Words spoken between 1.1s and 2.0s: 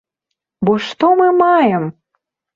мы маем?